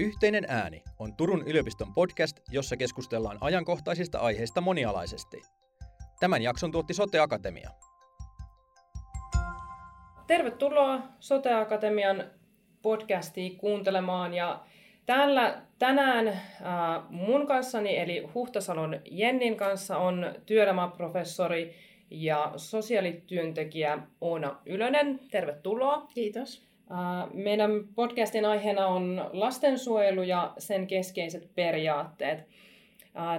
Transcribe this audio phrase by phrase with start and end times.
[0.00, 5.42] Yhteinen ääni on Turun yliopiston podcast, jossa keskustellaan ajankohtaisista aiheista monialaisesti.
[6.20, 7.70] Tämän jakson tuotti Sote Akatemia.
[10.26, 12.24] Tervetuloa Sote Akatemian
[12.82, 14.64] podcastiin kuuntelemaan ja
[15.06, 16.40] täällä tänään äh,
[17.10, 21.74] mun kanssani eli Huhtasalon Jennin kanssa on työelämäprofessori
[22.10, 25.20] ja sosiaalityöntekijä Oona Ylönen.
[25.30, 26.06] Tervetuloa.
[26.14, 26.66] Kiitos.
[27.32, 32.46] Meidän podcastin aiheena on lastensuojelu ja sen keskeiset periaatteet.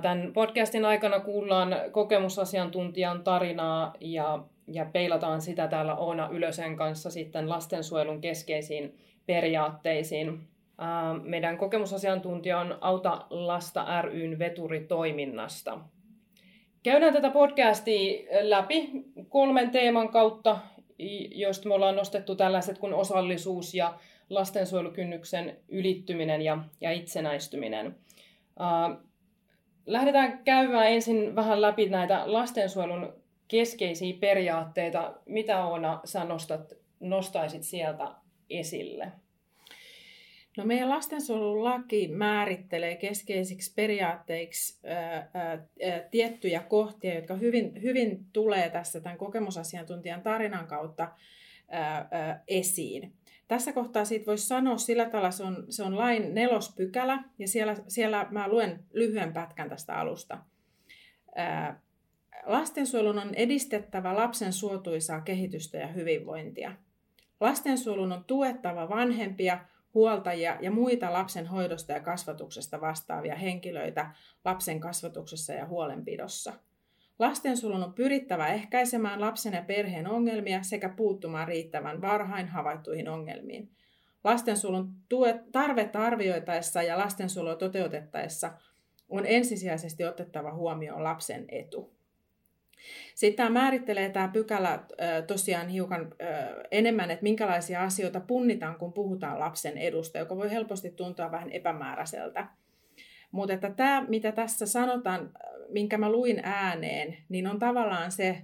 [0.01, 7.49] Tämän podcastin aikana kuullaan kokemusasiantuntijan tarinaa ja, ja peilataan sitä täällä Oona Ylösen kanssa sitten
[7.49, 10.39] lastensuojelun keskeisiin periaatteisiin.
[11.23, 15.79] Meidän kokemusasiantuntija on Auta Lasta ryn veturitoiminnasta.
[16.83, 18.89] Käydään tätä podcastia läpi
[19.29, 20.59] kolmen teeman kautta,
[21.35, 27.95] joista me ollaan nostettu tällaiset kuin osallisuus ja lastensuojelukynnyksen ylittyminen ja, ja itsenäistyminen.
[29.85, 33.13] lähdetään käymään ensin vähän läpi näitä lastensuojelun
[33.47, 35.13] keskeisiä periaatteita.
[35.25, 38.07] Mitä Oona sä nostat, nostaisit sieltä
[38.49, 39.11] esille?
[40.57, 45.67] No meidän lastensuojelulaki määrittelee keskeisiksi periaatteiksi ää, ää,
[46.11, 51.11] tiettyjä kohtia, jotka hyvin, hyvin tulee tässä tämän kokemusasiantuntijan tarinan kautta
[51.67, 53.13] ää, ää, esiin.
[53.47, 57.75] Tässä kohtaa siitä voisi sanoa sillä tavalla, se on, se on lain nelospykälä, ja siellä,
[57.87, 60.37] siellä mä luen lyhyen pätkän tästä alusta.
[61.35, 61.81] Ää,
[62.45, 66.71] lastensuojelun on edistettävä lapsen suotuisaa kehitystä ja hyvinvointia.
[67.39, 69.59] Lastensuojelun on tuettava vanhempia,
[69.93, 74.11] huoltajia ja muita lapsen hoidosta ja kasvatuksesta vastaavia henkilöitä
[74.45, 76.53] lapsen kasvatuksessa ja huolenpidossa.
[77.19, 83.71] Lastensuojelun on pyrittävä ehkäisemään lapsen ja perheen ongelmia sekä puuttumaan riittävän varhain havaittuihin ongelmiin.
[84.23, 84.93] Lastensuojelun
[85.51, 88.53] tarvetta arvioitaessa ja lastensuojelua toteutettaessa
[89.09, 91.96] on ensisijaisesti otettava huomioon lapsen etu.
[93.15, 94.79] Sitten tämä määrittelee tämä pykälä
[95.27, 96.13] tosiaan hiukan
[96.71, 102.47] enemmän, että minkälaisia asioita punnitaan, kun puhutaan lapsen edusta, joka voi helposti tuntua vähän epämääräiseltä.
[103.31, 105.31] Mutta että tämä, mitä tässä sanotaan,
[105.69, 108.41] minkä mä luin ääneen, niin on tavallaan se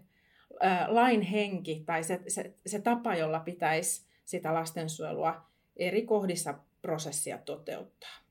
[0.88, 5.42] lain henki tai se, se, se tapa, jolla pitäisi sitä lastensuojelua
[5.78, 8.23] eri kohdissa prosessia toteuttaa.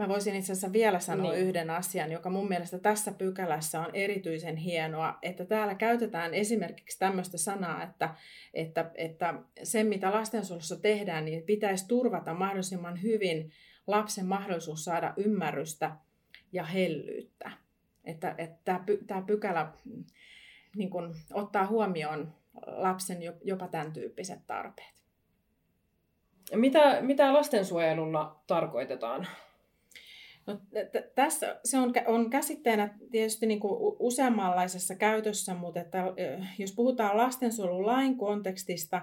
[0.00, 1.46] Mä voisin itse asiassa vielä sanoa niin.
[1.46, 7.38] yhden asian, joka mun mielestä tässä pykälässä on erityisen hienoa, että täällä käytetään esimerkiksi tämmöistä
[7.38, 8.14] sanaa, että,
[8.54, 13.52] että, että se mitä lastensuojelussa tehdään, niin pitäisi turvata mahdollisimman hyvin
[13.86, 15.96] lapsen mahdollisuus saada ymmärrystä
[16.52, 17.50] ja hellyyttä.
[18.04, 19.72] Että, että tämä pykälä
[20.76, 22.32] niin kun, ottaa huomioon
[22.66, 24.94] lapsen jopa tämän tyyppiset tarpeet.
[26.54, 29.26] Mitä, mitä lastensuojelulla tarkoitetaan?
[30.46, 36.04] No, t- tässä se on, on käsitteenä tietysti niin kuin useammanlaisessa käytössä, mutta että,
[36.58, 39.02] jos puhutaan lastensuojelulain kontekstista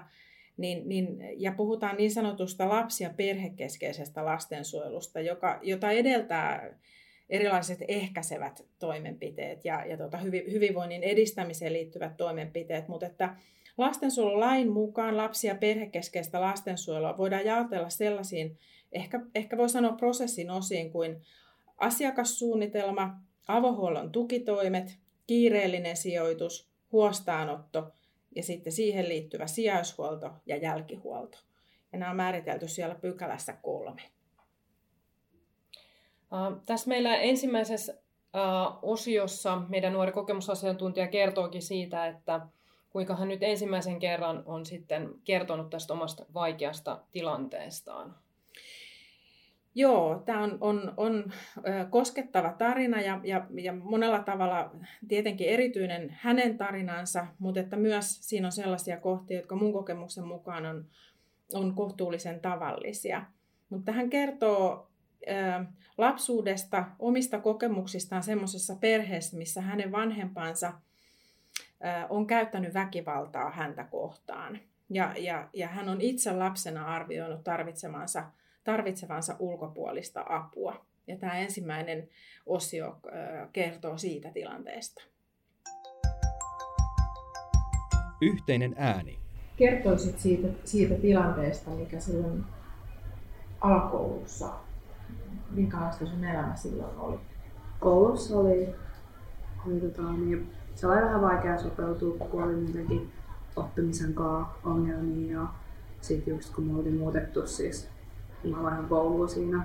[0.56, 6.70] niin, niin, ja puhutaan niin sanotusta lapsi- ja perhekeskeisestä lastensuojelusta, joka, jota edeltää
[7.30, 10.18] erilaiset ehkäisevät toimenpiteet ja, ja tuota,
[10.52, 13.36] hyvinvoinnin edistämiseen liittyvät toimenpiteet, mutta että
[13.78, 18.58] lastensuojelulain mukaan lapsi- ja perhekeskeistä lastensuojelua voidaan jaotella sellaisiin
[18.92, 21.22] ehkä, ehkä voi sanoa prosessin osiin kuin
[21.76, 27.92] asiakassuunnitelma, avohuollon tukitoimet, kiireellinen sijoitus, huostaanotto
[28.36, 31.38] ja sitten siihen liittyvä sijaishuolto ja jälkihuolto.
[31.92, 34.02] Ja nämä on määritelty siellä pykälässä kolme.
[36.32, 42.40] Uh, tässä meillä ensimmäisessä uh, osiossa meidän nuori kokemusasiantuntija kertookin siitä, että
[42.90, 48.14] kuinka hän nyt ensimmäisen kerran on sitten kertonut tästä omasta vaikeasta tilanteestaan.
[49.78, 51.32] Joo, tämä on, on, on
[51.90, 54.70] koskettava tarina ja, ja, ja monella tavalla
[55.08, 60.66] tietenkin erityinen hänen tarinansa, mutta että myös siinä on sellaisia kohtia, jotka mun kokemuksen mukaan
[60.66, 60.86] on,
[61.54, 63.24] on kohtuullisen tavallisia.
[63.70, 64.90] Mutta hän kertoo
[65.28, 65.64] ä,
[65.98, 70.72] lapsuudesta, omista kokemuksistaan semmoisessa perheessä, missä hänen vanhempansa
[71.84, 74.58] ä, on käyttänyt väkivaltaa häntä kohtaan.
[74.90, 78.24] Ja, ja, ja hän on itse lapsena arvioinut tarvitsemansa
[78.68, 80.86] tarvitsevansa ulkopuolista apua.
[81.06, 82.08] Ja tämä ensimmäinen
[82.46, 83.00] osio
[83.52, 85.02] kertoo siitä tilanteesta.
[88.20, 89.18] Yhteinen ääni.
[89.56, 92.44] Kertoisit siitä, siitä tilanteesta, mikä silloin
[93.60, 94.52] alakoulussa,
[95.50, 97.18] minkälaista sun elämä silloin oli?
[97.80, 98.68] Koulussa oli,
[99.66, 103.12] oli tota, niin, se oli vähän vaikea sopeutua, kun oli muutenkin
[103.56, 105.32] oppimisen kanssa ongelmia.
[105.32, 105.46] Ja
[106.00, 107.97] sitten just kun me oltiin muutettu siis
[108.44, 109.62] mä vaihdan koulua siinä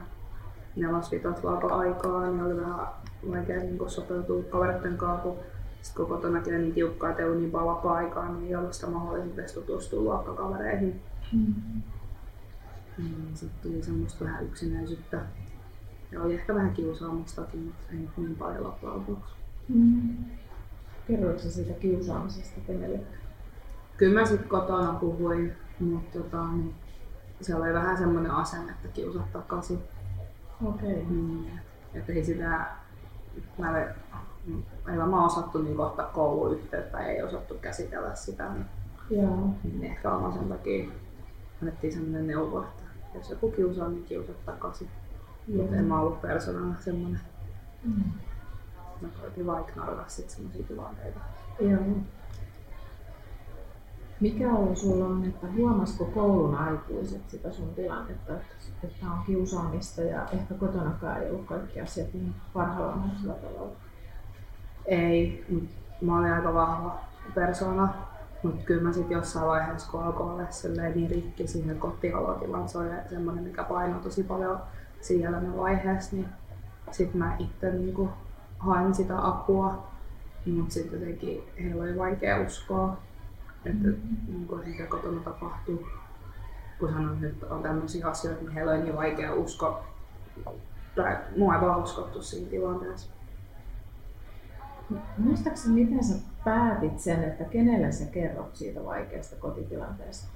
[0.75, 2.87] nelosvitot vapaa-aikaa, niin oli vähän
[3.31, 5.37] vaikea niin sopeutua kavereiden kanssa, kun
[5.81, 8.87] sitten kun kotonakin niin tiukkaa, että ei ollut niin paljon vapaa-aikaa, niin ei ollut sitä
[8.87, 11.01] mahdollisuudesta tutustua luokkakavereihin.
[11.33, 11.81] Mm-hmm.
[12.97, 15.21] Niin sitten tuli semmoista vähän yksinäisyyttä.
[16.11, 19.35] Ja oli ehkä vähän kiusaamustakin, mutta ei niin paljon loppujen lopuksi.
[19.67, 20.17] Mm.
[21.07, 23.19] Kerroitko siitä kiusaamisesta kenellekään?
[23.97, 26.75] Kyllä mä sitten kotona puhuin, mutta tota, niin
[27.41, 29.79] siellä oli vähän semmoinen asenne, että kiusat takaisin.
[30.65, 30.93] Okei.
[30.93, 31.03] Okay.
[31.09, 31.45] Mm.
[31.93, 32.65] Että ei sitä,
[33.57, 33.87] mä ei,
[34.91, 38.49] ei varmaan osattu niin kohta kouluyhteyttä, ei osattu käsitellä sitä.
[38.53, 38.65] Niin,
[39.09, 39.49] Joo.
[39.63, 40.89] niin ehkä varmaan sen takia
[41.61, 42.83] annettiin semmoinen neuvo, että
[43.15, 44.89] jos joku kiusaa, niin kiusat takaisin.
[45.47, 47.21] Mutta en mä ollut persoonana semmoinen.
[47.83, 48.03] Mm.
[49.01, 51.19] Mä koitin vaan ignorata sit semmoisia tilanteita.
[51.59, 51.81] Joo.
[54.23, 58.33] Mikä olo sulla on, että huomasiko koulun aikuiset sitä sun tilannetta,
[58.83, 63.75] että on kiusaamista ja ehkä kotonakaan ei ollut kaikki asiat niin parhaalla mahdollisella tavalla?
[64.85, 65.45] Ei,
[66.01, 66.99] mä olin aika vahva
[67.35, 67.93] persoona,
[68.43, 70.43] mutta kyllä mä sitten jossain vaiheessa, kun alkoi olla
[70.95, 74.59] niin rikki siihen kotiolotilaan, se oli semmoinen, mikä painoi tosi paljon
[75.01, 76.27] siinä vaiheessa, niin
[76.91, 78.09] sitten mä itse niin
[78.59, 79.87] hain sitä apua,
[80.45, 82.97] mutta sitten jotenkin heillä oli vaikea uskoa
[83.65, 83.87] että
[84.47, 85.87] kuin mitä kotona tapahtuu.
[86.79, 89.83] Kun sanoin, että on tämmöisiä asioita, niin heillä on niin vaikea uskoa.
[90.95, 93.11] Tai mua ei vaan uskottu siinä tilanteessa.
[95.17, 100.27] Muistaaksä, miten sä päätit sen, että kenelle sä kerrot siitä vaikeasta kotitilanteesta?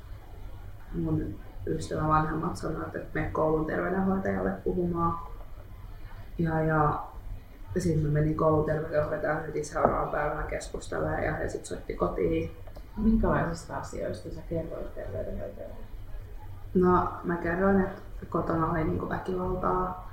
[0.94, 5.19] Mun ystävä vanhemmat sanoivat, että me koulun terveydenhoitajalle puhumaan.
[6.38, 7.03] Ja, ja
[7.77, 12.51] sitten mä menin koulun terveydenhoitajalle heti seuraavaan päivään keskustelemaan ja he sitten soitti kotiin
[12.97, 15.75] Minkälaisista asioista sä kerroit terveydenhoitajalle?
[16.73, 20.11] No mä kerroin, että kotona oli niin väkivaltaa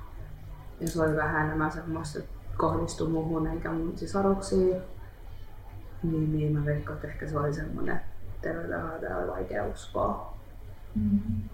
[0.79, 4.81] ja se oli vähän enemmän semmoista, että kohdistui muuhun eikä mun sisaruksiin.
[6.03, 8.01] Niin, niin mä veikkaan, että ehkä se oli semmoinen
[8.41, 10.33] terveydenhoitaja oli vaikea uskoa.
[10.95, 11.49] Mm-hmm.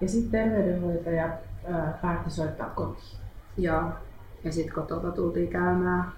[0.00, 1.28] Ja sitten terveydenhoitaja
[1.72, 3.18] ää, päätti soittaa kotiin.
[3.56, 3.92] Joo.
[4.44, 6.12] Ja sitten kotota tultiin käymään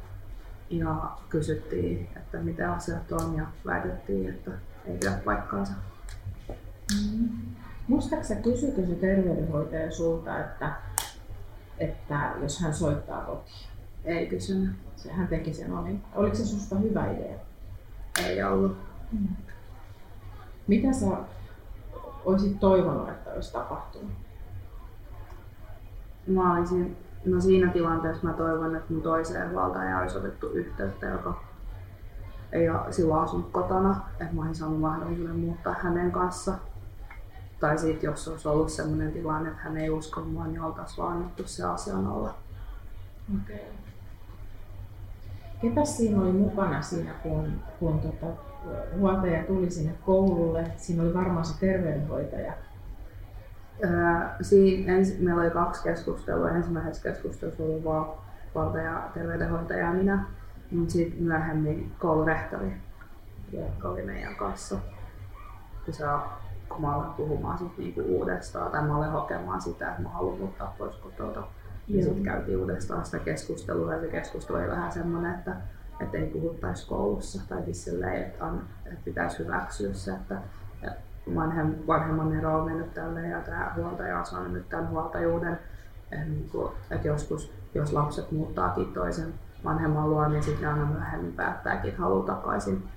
[0.70, 4.50] ja kysyttiin, että mitä asiat on ja väitettiin, että
[4.84, 5.72] ei pidä paikkaansa.
[6.48, 7.28] Mm-hmm.
[7.88, 10.72] Muistaaksä kysykö se terveydenhoitaja sulta, että,
[11.78, 13.68] että jos hän soittaa kotiin?
[14.04, 14.70] Ei kysynyt.
[14.96, 16.02] Se, hän teki sen omin.
[16.14, 17.38] Oliko se susta hyvä idea?
[18.24, 18.76] Ei ollut.
[19.12, 19.28] Mm.
[20.66, 21.06] Mitä sä
[22.24, 24.12] olisit toivonut, että olisi tapahtunut?
[26.26, 31.42] Mä olisin No siinä tilanteessa mä toivon, että mun toiseen valtajaan olisi otettu yhteyttä, joka
[32.52, 36.54] ei ole silloin asunut kotona, että mä olisin saanut mahdollisuuden muuttaa hänen kanssa.
[37.60, 41.12] Tai sitten jos olisi ollut sellainen tilanne, että hän ei usko mua, niin oltaisiin vaan
[41.12, 42.34] annettu se asian olla.
[43.42, 43.56] Okay.
[45.60, 48.26] Ketä siinä oli mukana siinä, kun, kun tota,
[48.98, 50.70] huoltaja tuli sinne koululle?
[50.76, 52.52] Siinä oli varmaan se terveydenhoitaja
[54.40, 56.50] siinä ens, meillä oli kaksi keskustelua.
[56.50, 58.06] Ensimmäisessä keskustelussa oli vaan
[58.54, 60.24] valtaja, terveydenhoitaja ja minä.
[60.70, 62.72] Mutta sitten myöhemmin koulurehtori,
[63.52, 64.76] joka oli meidän kanssa.
[65.86, 66.04] Ja se,
[66.68, 70.38] kun mä aloin puhumaan sit niinku uudestaan, tai mä aloin hokemaan sitä, että mä haluan
[70.38, 71.42] muuttaa pois kotota.
[71.88, 75.56] Ja sitten käytiin uudestaan sitä keskustelua, ja se keskustelu oli vähän semmoinen, että,
[76.00, 78.44] että ei puhuttaisi koulussa, tai siis silleen, että,
[78.86, 80.40] että pitäisi hyväksyä se, että
[81.34, 85.58] vanhem, vanhemman ero on mennyt tälle ja tämä huoltaja on saanut nyt tämän huoltajuuden.
[86.12, 91.32] Et niin kuin, että joskus, jos lapset muuttaakin toisen vanhemman luo, niin sitten aina myöhemmin
[91.32, 92.88] päättääkin, että takaisin.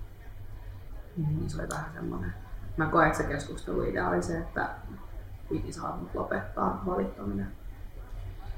[1.17, 2.33] Niin se oli vähän semmoinen.
[2.77, 4.69] Mä koen, että se keskustelu idea oli se, että
[5.50, 7.48] piti saada lopettaa valittaminen.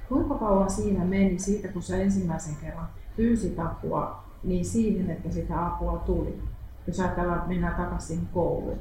[0.10, 2.88] Kuinka kauan siinä meni siitä, kun sä ensimmäisen kerran
[3.18, 6.44] pyysit apua, niin siihen, että sitä apua tuli?
[6.88, 8.80] Jos ajatellaan, että mennään takaisin kouluun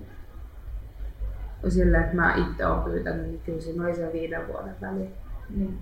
[1.69, 5.09] silleen, että mä itse olen pyytänyt, niin kyllä siinä oli se viiden vuoden väli.
[5.57, 5.79] Niin.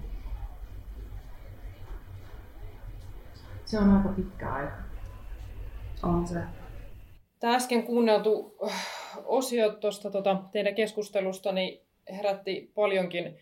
[3.64, 4.76] Se on aika pitkä aika.
[6.02, 6.40] On se.
[7.40, 11.80] Tämä äsken kuunneltu äh, osio tuosta tota, teidän keskustelusta niin
[12.10, 13.36] herätti paljonkin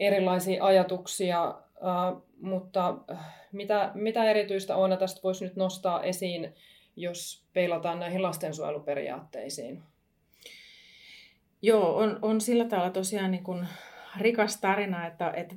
[0.00, 6.54] erilaisia ajatuksia, äh, mutta äh, mitä, mitä erityistä Oona tästä voisi nyt nostaa esiin,
[6.96, 9.82] jos peilataan näihin lastensuojeluperiaatteisiin?
[11.66, 13.68] Joo, on, on sillä tavalla tosiaan niin kuin
[14.18, 15.54] rikas tarina, että, että,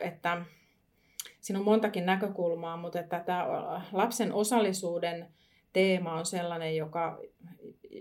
[0.00, 0.42] että
[1.40, 3.46] siinä on montakin näkökulmaa, mutta että tämä
[3.92, 5.28] lapsen osallisuuden
[5.72, 7.18] teema on sellainen, joka,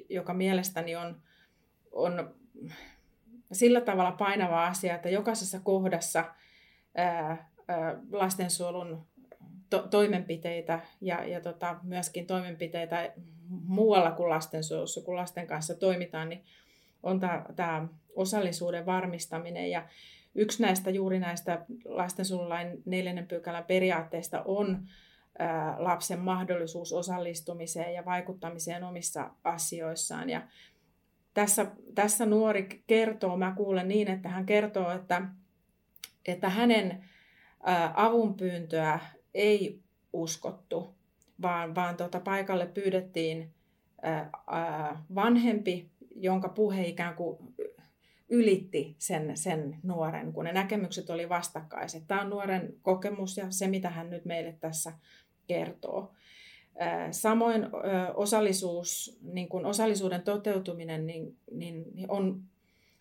[0.10, 1.22] joka mielestäni on,
[1.92, 2.36] on
[3.52, 6.26] sillä tavalla painava asia, että jokaisessa kohdassa
[6.96, 7.52] ää,
[8.12, 9.06] lastensuojelun
[9.70, 13.14] to- toimenpiteitä ja, ja tota, myöskin toimenpiteitä
[13.50, 16.44] muualla kuin lastensuojelussa, kun lasten kanssa toimitaan, niin
[17.04, 17.20] on
[17.56, 19.70] tämä osallisuuden varmistaminen.
[19.70, 19.88] Ja
[20.36, 24.88] yksi näistä juuri näistä lastensuojelulain neljännen pykälän periaatteista on
[25.40, 30.30] ää, lapsen mahdollisuus osallistumiseen ja vaikuttamiseen omissa asioissaan.
[30.30, 30.42] Ja
[31.34, 31.66] tässä,
[31.96, 35.22] tässä nuori kertoo, mä kuulen niin, että hän kertoo, että,
[36.26, 37.06] että hänen
[37.94, 39.00] avunpyyntöä
[39.34, 39.80] ei
[40.14, 40.96] uskottu,
[41.42, 43.54] vaan, vaan tuota, paikalle pyydettiin
[44.02, 47.38] ää, vanhempi, jonka puhe ikään kuin
[48.30, 52.04] ylitti sen, sen nuoren, kun ne näkemykset oli vastakkaiset.
[52.08, 54.94] Tämä on nuoren kokemus ja se, mitä hän nyt meille tässä
[55.48, 56.14] kertoo.
[57.12, 57.68] Samoin
[58.14, 62.44] osallisuus, niin kuin osallisuuden toteutuminen niin, niin on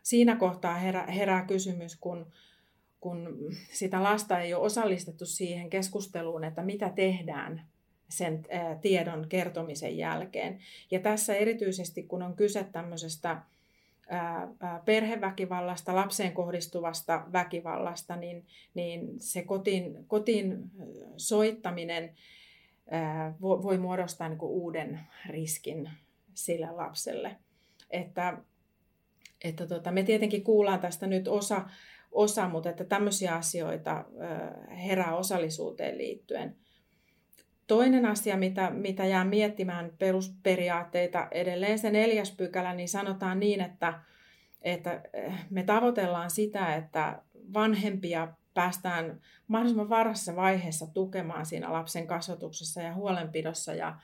[0.03, 2.27] siinä kohtaa herää, herää kysymys, kun
[3.01, 3.37] kun
[3.73, 7.68] sitä lasta ei ole osallistettu siihen keskusteluun, että mitä tehdään
[8.09, 8.47] sen
[8.81, 10.59] tiedon kertomisen jälkeen.
[10.91, 13.43] Ja tässä erityisesti, kun on kyse tämmöisestä
[14.85, 20.71] perheväkivallasta, lapseen kohdistuvasta väkivallasta, niin, niin se kotiin, kotiin
[21.17, 22.15] soittaminen
[23.41, 25.91] voi muodostaa niin uuden riskin
[26.35, 27.37] sille lapselle.
[27.91, 28.39] Että,
[29.45, 31.65] että tota, me tietenkin kuullaan tästä nyt osa
[32.13, 34.05] osa, mutta että tämmöisiä asioita
[34.85, 36.57] herää osallisuuteen liittyen.
[37.69, 44.01] Toinen asia, mitä, mitä jää miettimään perusperiaatteita, edelleen se neljäs pykälä, niin sanotaan niin, että,
[44.63, 45.03] että
[45.51, 47.23] me tavoitellaan sitä, että
[47.55, 53.99] vanhempia päästään mahdollisimman varhaisessa vaiheessa tukemaan siinä lapsen kasvatuksessa ja huolenpidossa ja,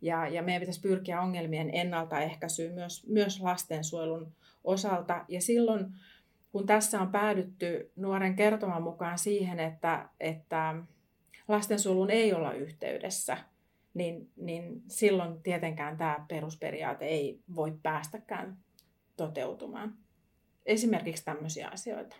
[0.00, 4.32] ja, ja meidän pitäisi pyrkiä ongelmien ennaltaehkäisyyn myös, myös lastensuojelun
[4.64, 5.24] osalta.
[5.28, 5.86] Ja silloin
[6.52, 10.74] kun tässä on päädytty nuoren kertoman mukaan siihen, että, että
[11.50, 13.36] lastensuojeluun ei olla yhteydessä,
[13.94, 18.58] niin, niin silloin tietenkään tämä perusperiaate ei voi päästäkään
[19.16, 19.94] toteutumaan.
[20.66, 22.16] Esimerkiksi tämmöisiä asioita.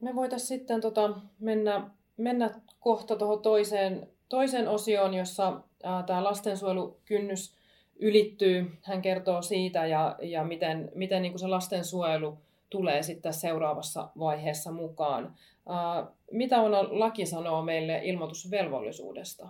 [0.00, 2.50] Me voitaisiin sitten tota mennä, mennä
[2.80, 5.60] kohta tuohon toiseen, toiseen osioon, jossa
[6.06, 7.56] tämä lastensuojelukynnys
[7.96, 8.72] ylittyy.
[8.82, 12.38] Hän kertoo siitä ja, ja miten, miten niin kuin se lastensuojelu
[12.72, 15.34] tulee sitten seuraavassa vaiheessa mukaan.
[16.30, 19.48] Mitä on laki sanoo meille ilmoitusvelvollisuudesta?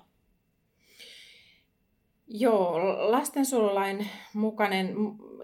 [2.28, 2.78] Joo,
[3.10, 4.94] lastensuojelulain mukainen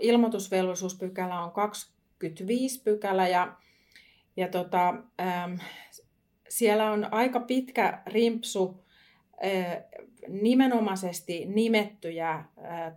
[0.01, 3.57] ilmoitusvelvollisuuspykälä on 25 pykälä ja,
[4.37, 4.89] ja tota,
[5.21, 5.55] ähm,
[6.49, 8.85] siellä on aika pitkä rimpsu
[9.45, 9.85] äh,
[10.29, 12.45] nimenomaisesti nimettyjä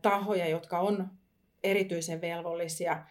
[0.01, 1.07] tahoja, jotka on
[1.63, 3.05] erityisen velvollisia.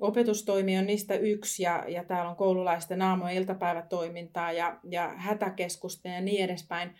[0.00, 6.08] Opetustoimi on niistä yksi ja, ja täällä on koululaisten aamu- ja iltapäivätoimintaa ja, ja hätäkeskusta
[6.08, 6.94] ja niin edespäin.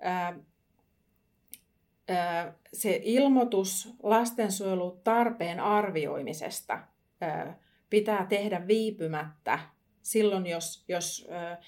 [0.00, 0.38] Ää,
[2.08, 6.78] ää, se ilmoitus lastensuojelutarpeen arvioimisesta
[7.20, 7.58] ää,
[7.90, 9.58] pitää tehdä viipymättä
[10.02, 11.62] silloin, jos, jos ää,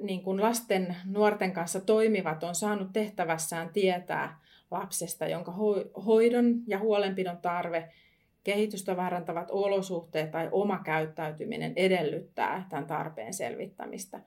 [0.00, 4.40] niin kuin lasten, nuorten kanssa toimivat on saanut tehtävässään tietää
[4.70, 5.54] lapsesta, jonka
[6.06, 7.92] hoidon ja huolenpidon tarve,
[8.44, 14.20] kehitystä vaarantavat olosuhteet tai oma käyttäytyminen edellyttää tämän tarpeen selvittämistä.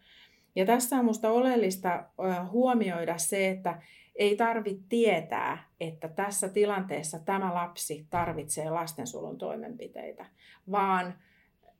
[0.55, 2.03] Ja tässä on minusta oleellista
[2.51, 3.81] huomioida se, että
[4.15, 10.25] ei tarvitse tietää, että tässä tilanteessa tämä lapsi tarvitsee lastensuojelun toimenpiteitä,
[10.71, 11.13] vaan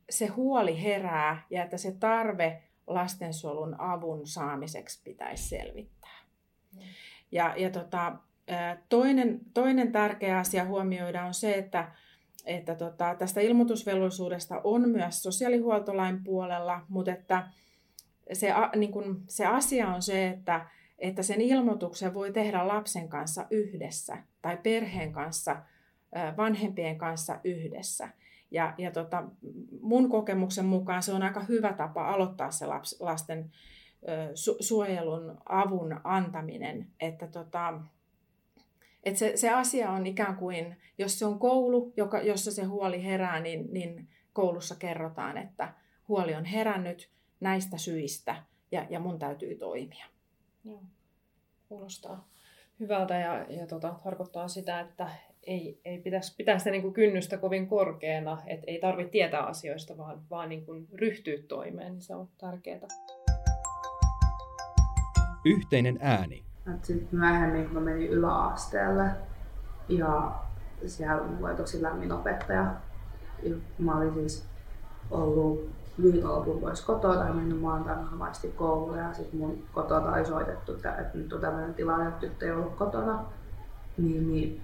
[0.10, 6.20] se huoli herää ja että se tarve lastensuojelun avun saamiseksi pitäisi selvittää.
[7.32, 8.15] Ja, ja tota,
[8.89, 11.92] toinen, toinen tärkeä asia huomioida on se, että,
[12.45, 17.47] että tota, tästä ilmoitusvelvollisuudesta on myös sosiaalihuoltolain puolella, mutta että
[18.33, 20.65] se, niin kun, se asia on se, että,
[20.99, 25.55] että sen ilmoituksen voi tehdä lapsen kanssa yhdessä tai perheen kanssa,
[26.37, 28.09] vanhempien kanssa yhdessä.
[28.51, 29.23] Ja, ja tota,
[29.81, 33.51] mun kokemuksen mukaan se on aika hyvä tapa aloittaa se laps, lasten
[34.33, 36.87] su, suojelun avun antaminen.
[36.99, 37.79] Että tota,
[39.05, 43.03] et se, se asia on ikään kuin, jos se on koulu, joka, jossa se huoli
[43.03, 45.74] herää, niin, niin koulussa kerrotaan, että
[46.07, 47.09] huoli on herännyt
[47.39, 50.05] näistä syistä ja, ja mun täytyy toimia.
[50.65, 50.83] Joo.
[51.69, 52.27] Kuulostaa
[52.79, 55.09] hyvältä ja, ja tota, tarkoittaa sitä, että
[55.43, 59.97] ei, ei pitäisi pitää sitä niin kuin kynnystä kovin korkeana, että ei tarvitse tietää asioista,
[59.97, 62.88] vaan, vaan niin kuin ryhtyä toimeen, niin se on tärkeää.
[65.45, 66.45] Yhteinen ääni.
[66.81, 69.03] Sitten myöhemmin, kun menin yläasteelle
[69.89, 70.31] ja
[70.86, 72.74] siellä mulla oli tosi lämmin opettaja.
[73.79, 74.45] Mä olin siis
[75.12, 75.69] ollut
[76.01, 81.10] viikonlopun pois kotoa tai mennyt maanantaina havaisti kouluun ja sitten mun kotota oli soitettu, että
[81.13, 83.24] nyt on tämmöinen tilanne, että tyttö ei ollut kotona.
[83.98, 84.62] Niin, niin,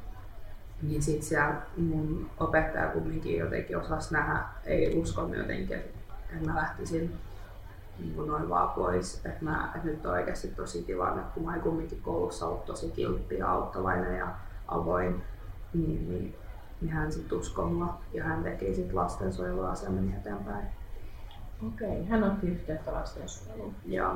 [0.81, 7.13] niin sitten siellä mun opettaja kumminkin jotenkin osasi nähdä, ei uskonut jotenkin, että mä lähtisin
[8.01, 9.25] niin noin vaan pois.
[9.25, 12.91] Että, mä, että nyt on oikeasti tosi tilanne, kun mä oon kumminkin koulussa ollut tosi
[12.91, 14.27] kiltti ja auttavainen ja
[14.67, 15.23] avoin,
[15.73, 16.35] niin, niin,
[16.81, 20.67] niin hän sitten uskoi mua ja hän teki sitten lastensuojeluasiamme eteenpäin.
[21.67, 23.75] Okei, hän otti yhteyttä lastensuojeluun.
[23.85, 24.15] Joo.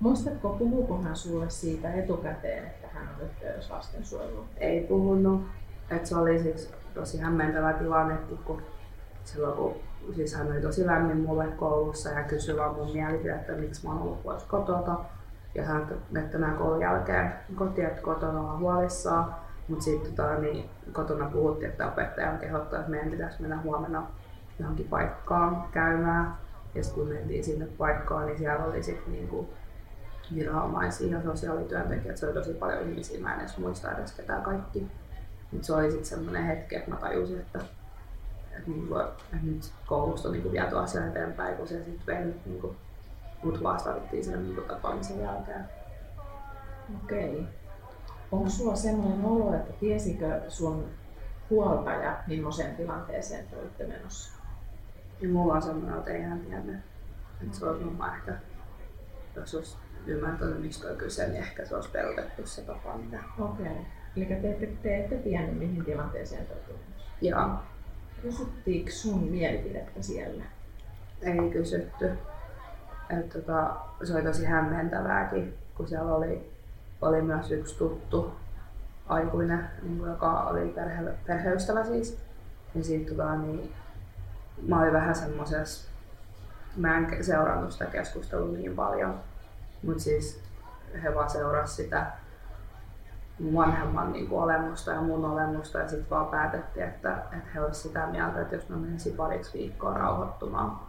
[0.00, 4.46] Muistatko, puhuuko hän sulle siitä etukäteen, että hän on yhteydessä lastensuojeluun?
[4.56, 5.42] Ei puhunut.
[5.90, 8.62] Et se oli siis tosi hämmentävä tilanne, kun
[9.26, 9.74] silloin kun
[10.14, 14.02] siis hän oli tosi lämmin mulle koulussa ja kysyi vaan mun mielipidettä, miksi mä oon
[14.02, 14.96] ollut pois kotota.
[15.54, 15.88] Ja hän
[16.22, 19.34] että mä koulun jälkeen kotiin, että kotona ollaan huolissaan.
[19.68, 24.06] Mutta sitten tota, niin kotona puhuttiin, että opettaja on kehottaa, että meidän pitäisi mennä huomenna
[24.58, 26.36] johonkin paikkaan käymään.
[26.74, 29.48] Ja sitten kun mentiin sinne paikkaan, niin siellä oli sitten niinku
[30.34, 32.16] viranomaisia ja sosiaalityöntekijät.
[32.16, 34.86] Se oli tosi paljon ihmisiä, mä en edes muista edes ketään kaikki.
[35.52, 37.58] Mutta se oli sitten semmoinen hetki, että mä tajusin, että,
[38.58, 42.76] että, niinku, että nyt koulusta on niinku viety asia eteenpäin, kun se sitten vei niinku,
[43.42, 45.64] mut vastaanottiin sen niinku tapaamisen jälkeen.
[47.04, 47.44] Okei.
[48.32, 50.88] Onko sulla sellainen olo, että tiesikö sun
[51.50, 54.38] huoltaja, millaiseen tilanteeseen te olitte menossa?
[55.20, 56.76] Ja mulla on semmoinen, että ei hän tiennyt.
[57.42, 58.34] Että se olisi varmaan ehkä,
[59.36, 63.20] jos olisi ymmärtänyt, mistä on kyse, niin ehkä se olisi perutettu se tapaaminen.
[63.38, 63.66] Okei.
[63.66, 63.76] Okay.
[64.16, 66.54] Eli te ette, te ette tiennyt, mihin tilanteeseen te
[67.20, 67.50] Joo.
[68.22, 70.44] Kysyttiinkö sun mielipidettä siellä?
[71.22, 72.10] Ei kysytty.
[73.10, 76.50] Et, tota, se oli tosi hämmentävääkin, kun siellä oli,
[77.02, 78.32] oli myös yksi tuttu
[79.06, 82.18] aikuinen, niin joka oli perhe, perheystävä siis.
[82.74, 83.72] Ja sitten tota, niin,
[84.68, 85.90] mä olin vähän semmosessa,
[86.76, 89.20] mä en seurannut sitä keskustelua niin paljon,
[89.82, 90.40] mutta siis
[91.02, 92.06] he vaan seurasivat sitä
[93.38, 97.60] mun vanhemman niin kuin olemusta ja mun olemusta ja sitten vaan päätettiin, että, että he
[97.60, 100.80] olisivat sitä mieltä, että jos mä menisin pariksi viikkoa rauhoittumaan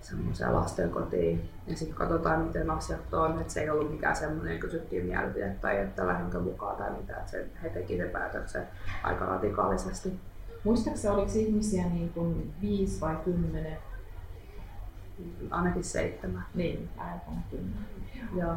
[0.00, 5.06] semmoiseen lastenkotiin ja sitten katsotaan miten asiat on, että se ei ollut mikään semmoinen kysyttiin
[5.06, 8.68] mielipide tai että lähdenkö mukaan tai mitä, että se, he teki sen päätöksen
[9.02, 10.20] aika radikaalisesti.
[10.64, 13.78] Muistaakseni oliko ihmisiä niin kuin viisi vai kymmenen?
[15.50, 16.44] Ainakin seitsemän.
[16.54, 17.86] Niin, aivan kymmenen.
[18.36, 18.56] Joo.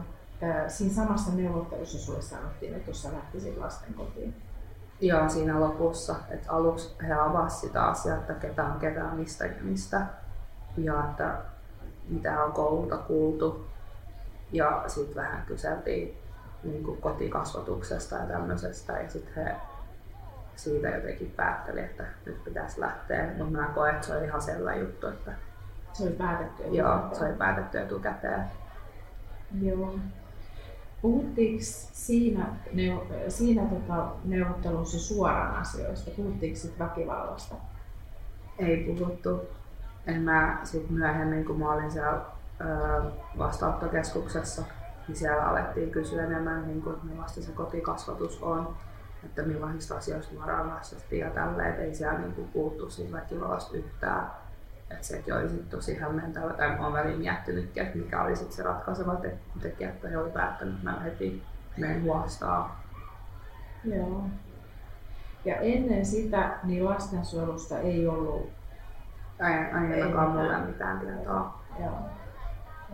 [0.67, 4.35] Siinä samassa neuvottelussa sulle sanottiin, että jos sä lähtisit lasten kotiin.
[5.01, 6.15] Joo, siinä lopussa.
[6.29, 10.01] Että aluksi he avasivat sitä asiaa, että ketä on ketään mistä mistä.
[10.77, 11.37] Ja että
[12.07, 13.67] mitä on koululta kuultu.
[14.51, 16.17] Ja sitten vähän kyseltiin
[16.63, 18.93] niin kuin kotikasvatuksesta ja tämmöisestä.
[18.93, 19.55] Ja sitten he
[20.55, 23.31] siitä jotenkin päätteli, että nyt pitäisi lähteä.
[23.37, 25.07] Mutta mä koen, että se oli ihan selvä juttu.
[25.07, 25.31] Että
[25.93, 26.75] se oli päätetty etukäteen.
[26.75, 28.43] Joo, se oli päätetty etukäteen.
[29.61, 29.95] Joo.
[31.01, 32.47] Puhuttiinko siinä,
[33.27, 36.12] siinä tota, neuvottelussa suoraan asioista?
[36.12, 37.55] Puhuttiinko sitten väkivallasta?
[38.60, 39.41] Ei puhuttu.
[40.08, 42.21] En mä sit myöhemmin, kun mä olin siellä
[43.38, 44.63] vastaanottokeskuksessa,
[45.08, 48.75] niin siellä alettiin kysyä enemmän, niin kuin, millaista se kotikasvatus on
[49.25, 54.31] että millaisista asioista rangaistettiin ja tälleen, ei siellä niinku puhuttu siitä väkivallasta yhtään.
[54.95, 58.51] Että sekin oli sit tosi hämmentävä, tai mä oon väliin miettinytkin, että mikä oli sit
[58.51, 59.17] se ratkaiseva
[59.62, 61.43] tekijä, että he oli päättänyt, että mä heti
[61.77, 62.84] menen huostaa.
[63.84, 64.23] Joo.
[65.45, 68.49] Ja ennen sitä niin lastensuojelusta ei ollut
[69.39, 71.60] ainakaan mulle mitään tietoa.
[71.79, 71.99] Joo.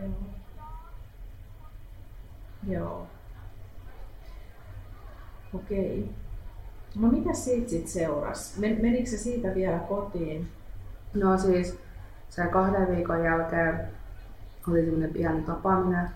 [0.00, 0.10] Joo.
[2.68, 3.06] Joo.
[5.54, 6.10] Okei.
[6.96, 8.60] No mitä siitä sitten seurasi?
[8.60, 10.48] Menikö se siitä vielä kotiin?
[11.14, 11.81] No siis
[12.32, 13.80] se kahden viikon jälkeen
[14.68, 16.10] oli semmoinen pieni tapaaminen,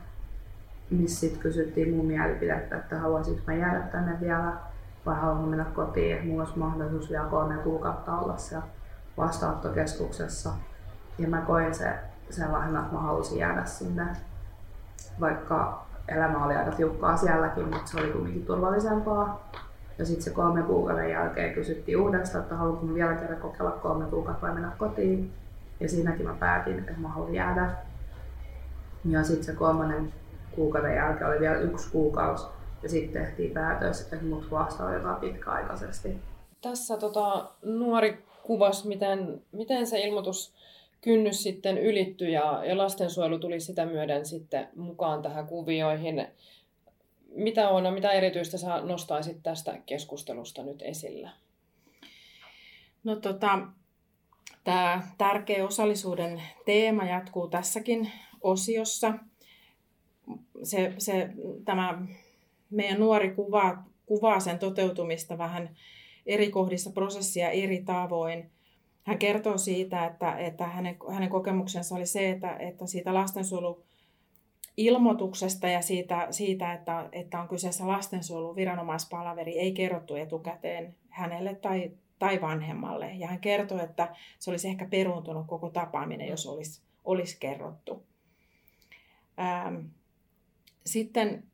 [0.91, 4.53] missä sitten kysyttiin mun mielipidettä, että haluaisinko mä jäädä tänne vielä
[5.07, 8.67] vai haluanko mennä kotiin, että mulla olisi mahdollisuus vielä kolme kuukautta olla siellä
[9.17, 10.51] vastaanottokeskuksessa.
[11.19, 11.95] Ja mä koin se
[12.31, 14.07] sellaisena, että mä halusin jäädä sinne,
[15.21, 19.51] vaikka elämä oli aika tiukkaa sielläkin, mutta se oli kuitenkin turvallisempaa.
[19.99, 24.47] Ja sitten se kolme kuukauden jälkeen kysyttiin uudestaan, että haluanko vielä kerran kokeilla kolme kuukautta
[24.47, 25.33] vai mennä kotiin.
[25.81, 27.77] Ja siinäkin mä päätin, että mä haluan jäädä.
[29.05, 30.13] Ja sitten se kolmannen
[30.55, 32.47] kuukauden jälkeen oli vielä yksi kuukausi.
[32.83, 36.17] Ja sitten tehtiin päätös, että mut huostautetaan pitkäaikaisesti.
[36.61, 40.55] Tässä tota, nuori kuvas, miten, miten se ilmoitus
[41.01, 46.27] kynnys sitten ylittyi ja, ja lastensuojelu tuli sitä myöden sitten mukaan tähän kuvioihin.
[47.35, 51.31] Mitä on, mitä erityistä sä nostaisit tästä keskustelusta nyt esillä?
[53.05, 53.59] No tota,
[54.65, 59.15] tämä tärkeä osallisuuden teema jatkuu tässäkin osiossa.
[60.63, 61.31] Se, se,
[61.65, 62.03] tämä
[62.71, 65.77] meidän nuori kuvaa, kuvaa sen toteutumista vähän
[66.27, 68.51] eri kohdissa prosessia eri tavoin.
[69.03, 73.85] Hän kertoo siitä, että, että hänen, hänen kokemuksensa oli se, että, että siitä lastensuojelu
[74.77, 81.91] ilmoituksesta ja siitä, siitä että, että on kyseessä lastensuojelun viranomaispalaveri, ei kerrottu etukäteen hänelle tai,
[82.19, 83.13] tai vanhemmalle.
[83.13, 88.03] Ja hän kertoi, että se olisi ehkä peruuntunut koko tapaaminen, jos olisi, olisi kerrottu.
[89.41, 89.77] Ähm,
[90.87, 91.45] sitten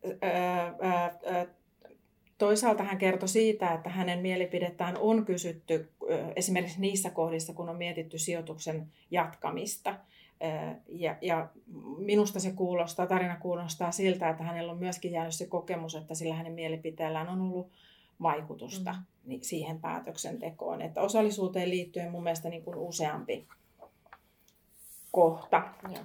[2.38, 5.92] toisaalta hän kertoi siitä, että hänen mielipidettään on kysytty
[6.37, 9.94] esimerkiksi niissä kohdissa, kun on mietitty sijoituksen jatkamista.
[10.88, 11.48] Ja, ja
[11.98, 16.35] minusta se kuulostaa, tarina kuulostaa siltä, että hänellä on myöskin jäänyt se kokemus, että sillä
[16.35, 17.70] hänen mielipiteellään on ollut
[18.22, 19.38] vaikutusta mm.
[19.42, 20.82] siihen päätöksentekoon.
[20.82, 23.46] Että osallisuuteen liittyen mun mielestä niin kuin useampi
[25.11, 25.62] kohta.
[25.88, 26.00] Ja.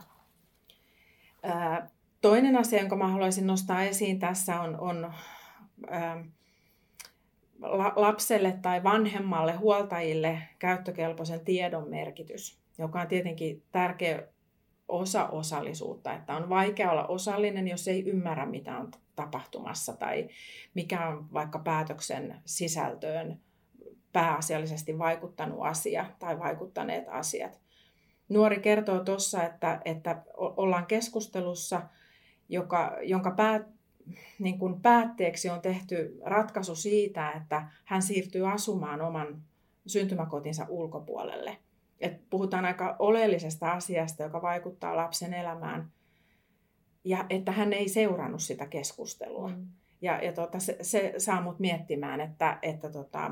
[2.21, 5.13] Toinen asia, jonka mä haluaisin nostaa esiin tässä on, on
[7.95, 14.23] lapselle tai vanhemmalle huoltajille käyttökelpoisen tiedon merkitys, joka on tietenkin tärkeä
[14.87, 20.29] osa osallisuutta, että on vaikea olla osallinen, jos ei ymmärrä, mitä on tapahtumassa tai
[20.73, 23.39] mikä on vaikka päätöksen sisältöön
[24.13, 27.59] pääasiallisesti vaikuttanut asia tai vaikuttaneet asiat.
[28.29, 31.81] Nuori kertoo tuossa, että, että ollaan keskustelussa,
[32.49, 33.67] joka, jonka päät,
[34.39, 39.41] niin kuin päätteeksi on tehty ratkaisu siitä, että hän siirtyy asumaan oman
[39.87, 41.57] syntymäkotinsa ulkopuolelle.
[41.99, 45.91] Et puhutaan aika oleellisesta asiasta, joka vaikuttaa lapsen elämään,
[47.09, 49.47] ja että hän ei seurannut sitä keskustelua.
[49.47, 49.67] Mm.
[50.01, 53.31] Ja, ja tota, se, se saa mut miettimään, että, että tota,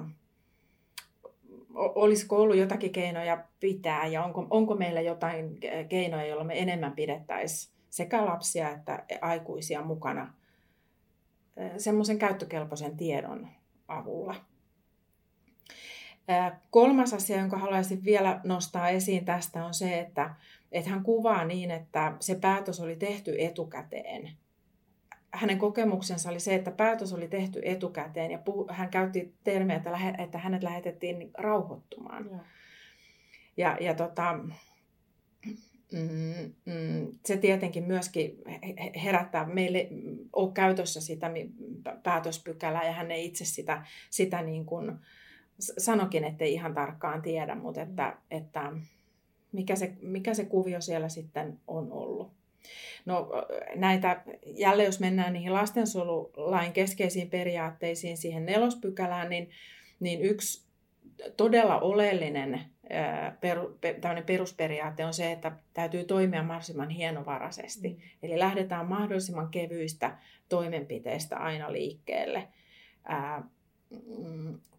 [1.76, 5.60] olisiko ollut jotakin keinoja pitää ja onko, onko meillä jotain
[5.90, 10.34] keinoja, joilla me enemmän pidettäisiin sekä lapsia että aikuisia mukana–
[11.78, 13.48] semmoisen käyttökelpoisen tiedon
[13.88, 14.36] avulla.
[16.70, 20.36] Kolmas asia, jonka haluaisin vielä nostaa esiin tästä, on se, että,
[20.72, 24.32] että hän kuvaa niin, että se päätös oli tehty etukäteen.
[25.34, 29.92] Hänen kokemuksensa oli se, että päätös oli tehty etukäteen ja puhu, hän käytti termiä, että,
[30.18, 32.30] että hänet lähetettiin rauhoittumaan.
[32.32, 32.40] Ja,
[33.58, 34.40] ja, ja tota,
[35.92, 38.44] Mm, mm, se tietenkin myöskin
[39.04, 39.88] herättää meille
[40.34, 41.32] on käytössä sitä
[42.04, 44.92] päätöspykälää ja hän ei itse sitä, sitä niin kuin
[45.60, 48.72] sanokin, että ei ihan tarkkaan tiedä, mutta että, että
[49.56, 52.32] mikä, se, mikä se kuvio siellä sitten on ollut.
[53.06, 53.30] No
[53.76, 59.50] näitä, jälleen jos mennään niihin lastensuojelulain keskeisiin periaatteisiin, siihen nelospykälään, niin,
[60.00, 60.66] niin yksi
[61.38, 62.62] todella oleellinen
[63.42, 63.80] peru,
[64.26, 67.90] perusperiaate on se, että täytyy toimia mahdollisimman hienovaraisesti.
[67.90, 67.98] Mm.
[68.24, 70.18] Eli lähdetään mahdollisimman kevyistä
[70.50, 72.48] toimenpiteistä aina liikkeelle.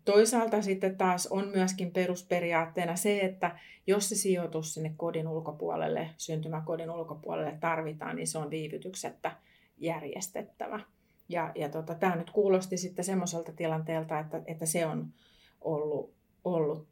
[0.05, 6.91] Toisaalta sitten taas on myöskin perusperiaatteena se, että jos se sijoitus sinne kodin ulkopuolelle, syntymäkodin
[6.91, 9.37] ulkopuolelle tarvitaan, niin se on viivytyksettä
[9.79, 10.81] järjestettävä.
[11.29, 15.13] Ja, ja tota, tämä nyt kuulosti sitten semmoiselta tilanteelta, että, että se on
[15.61, 16.89] ollut, ollut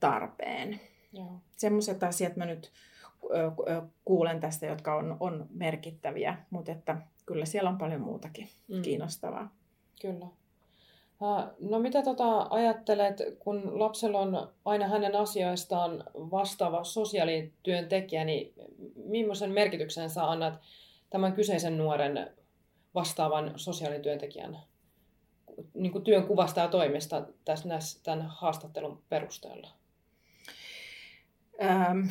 [0.00, 0.80] tarpeen.
[1.56, 2.72] Semmoiset asiat mä nyt
[4.04, 6.96] kuulen tästä, jotka on, on merkittäviä, mutta että
[7.26, 8.82] kyllä siellä on paljon muutakin mm.
[8.82, 9.54] kiinnostavaa.
[10.00, 10.26] Kyllä.
[11.60, 18.54] No mitä tota ajattelet, kun lapsella on aina hänen asioistaan vastaava sosiaalityöntekijä, niin
[18.96, 20.54] millaisen merkityksen sä annat
[21.10, 22.30] tämän kyseisen nuoren
[22.94, 24.58] vastaavan sosiaalityöntekijän
[25.74, 29.68] niin kuin työn kuvasta ja toimesta tässä, tämän haastattelun perusteella?
[31.62, 32.08] Ähm,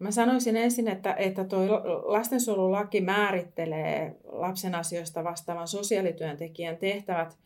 [0.00, 1.60] mä sanoisin ensin, että, että tuo
[2.04, 7.38] lastensuojelulaki määrittelee lapsen asioista vastaavan sosiaalityöntekijän tehtävät.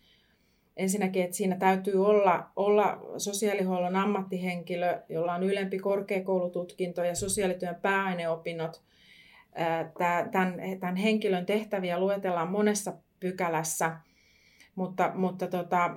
[0.77, 8.83] Ensinnäkin, että siinä täytyy olla, olla sosiaalihuollon ammattihenkilö, jolla on ylempi korkeakoulututkinto ja sosiaalityön pääaineopinnot.
[10.33, 13.93] Tämän, tämän henkilön tehtäviä luetellaan monessa pykälässä–
[14.75, 15.97] mutta, mutta tota,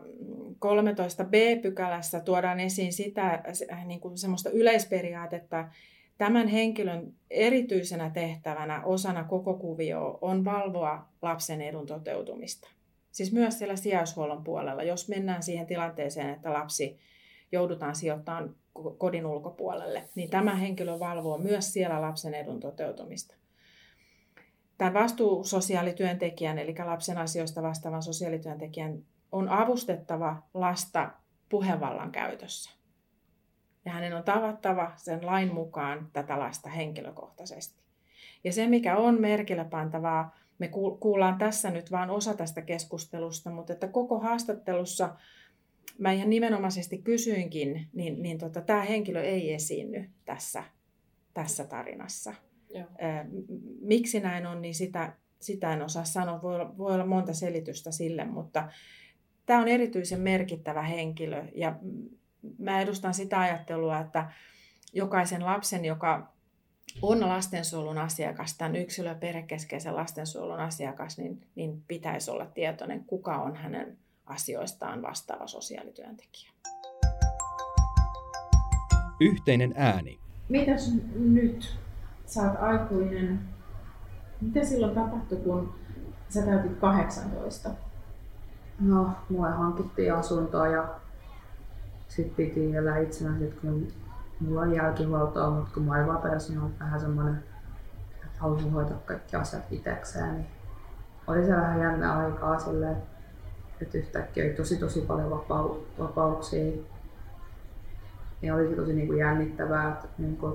[0.65, 3.43] 13b-pykälässä tuodaan esiin sitä
[3.85, 5.69] niin kuin semmoista yleisperiaatetta,
[6.17, 12.69] tämän henkilön erityisenä tehtävänä osana koko kuvio on valvoa lapsen edun toteutumista.
[13.11, 16.99] Siis myös siellä sijaishuollon puolella, jos mennään siihen tilanteeseen, että lapsi
[17.51, 18.55] joudutaan sijoittamaan
[18.97, 23.35] kodin ulkopuolelle, niin tämä henkilö valvoo myös siellä lapsen edun toteutumista
[24.77, 31.11] tämän vastuusosiaalityöntekijän, eli lapsen asioista vastaavan sosiaalityöntekijän, on avustettava lasta
[31.49, 32.76] puhevallan käytössä.
[33.87, 37.81] Ja hänen on tavattava sen lain mukaan tätä lasta henkilökohtaisesti.
[38.43, 40.67] Ja se, mikä on merkillä pantavaa, me
[40.99, 45.15] kuullaan tässä nyt vain osa tästä keskustelusta, mutta että koko haastattelussa
[45.97, 50.63] mä ihan nimenomaisesti kysyinkin, niin, niin tota, tämä henkilö ei esiinny tässä,
[51.33, 52.33] tässä tarinassa.
[52.69, 52.87] Joo.
[53.81, 56.41] Miksi näin on, niin sitä, sitä en osaa sanoa.
[56.41, 58.69] Voi olla, voi olla monta selitystä sille, mutta
[59.45, 61.75] tämä on erityisen merkittävä henkilö ja
[62.57, 64.31] mä edustan sitä ajattelua, että
[64.93, 66.31] jokaisen lapsen, joka
[67.01, 73.37] on lastensuojelun asiakas, tämän yksilö- ja perhekeskeisen lastensuojelun asiakas, niin, niin pitäisi olla tietoinen, kuka
[73.37, 76.51] on hänen asioistaan vastaava sosiaalityöntekijä.
[79.19, 80.19] Yhteinen ääni.
[80.49, 81.77] Mitäs nyt?
[82.37, 83.39] Oot aikuinen.
[84.41, 85.75] Mitä silloin tapahtui, kun
[86.29, 87.69] sä täytit 18?
[88.79, 90.99] No, mulle hankittiin asuntoa ja
[92.07, 93.87] sitten piti elää itsenäisesti, kun
[94.39, 97.43] mulla on jälkihuoltoa, mutta kun mä vapeusin, niin oli vähän semmoinen,
[98.15, 100.47] että halusin hoitaa kaikki asiat itsekseen, niin
[101.27, 102.97] oli se vähän jännä aikaa silleen,
[103.81, 106.73] että yhtäkkiä oli tosi tosi paljon vapau- vapauksia.
[108.41, 110.53] Ja oli tosi niin kuin jännittävää, että niin kuin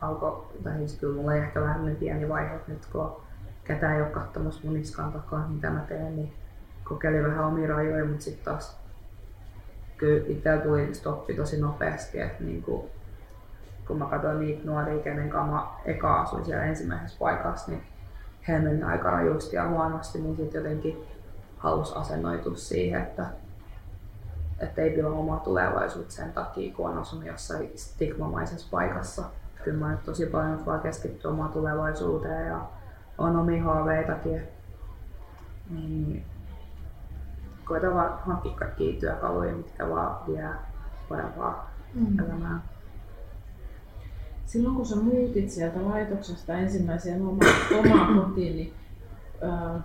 [0.00, 3.16] alkoi, tai siis kyllä mulla ehkä vähän pieni vaihe, että nyt kun
[3.64, 6.32] ketään ei ole katsomassa mun niskan takaa, mitä mä teen, niin
[6.84, 8.79] kokeilin vähän omia rajoja, mutta sitten taas
[10.00, 12.90] kyllä itsellä tuli stoppi tosi nopeasti, että niin kuin,
[13.86, 17.82] kun mä katsoin niitä nuoria, kenen kanssa eka asuin siellä ensimmäisessä paikassa, niin
[18.48, 21.04] he meni aika rajusti ja huonosti, niin sitten jotenkin
[21.56, 23.26] halusi asennoitua siihen, että
[24.60, 29.22] että ei pilaa omaa tulevaisuutta sen takia, kun on asunut jossain stigmamaisessa paikassa.
[29.64, 32.60] Kyllä mä nyt tosi paljon vaan keskittyä omaan tulevaisuuteen ja
[33.18, 34.42] on omia haaveitakin.
[35.70, 36.24] Niin
[37.70, 40.48] koita vaan hankkia kaikkia työkaluja, mitkä vaan vie
[41.08, 42.18] parempaa mm.
[42.18, 42.60] elämää.
[44.46, 48.74] Silloin kun sä muutit sieltä laitoksesta ensimmäiseen omaan, omaan kotiin, niin
[49.42, 49.80] ö,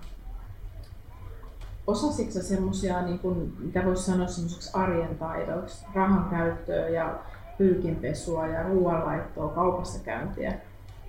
[1.87, 7.19] osasitko sä semmosia, niin kun, mitä voisi sanoa semmoiseksi arjen taidoiksi, rahan käyttöä ja
[7.57, 10.53] pyykinpesua ja ruoanlaittoa, kaupassa käyntiä?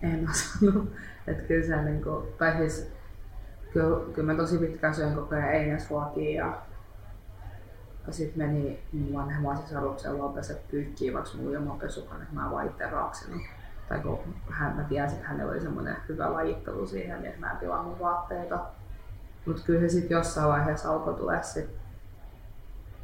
[0.03, 0.93] En osannut.
[1.27, 2.96] Että kyllä se niin kuin, tai siis
[3.77, 10.17] kyllä, kyllä mä tosi pitkään syön koko ajan einesruokia ja sitten meni mun vanhemman sisaruksen
[10.17, 13.43] luo peset pyykkiä, vaikka mulla oli oma pesukan, että mä vaan itse raaksinut.
[13.89, 14.19] Tai kun
[14.51, 18.01] hän, mä tiesin, että hänellä oli semmoinen hyvä lajittelu siihen, niin mä en tilaa mun
[18.01, 18.59] vaatteita.
[19.47, 21.71] Mutta kyllä se sitten jossain vaiheessa alkoi tulla sit,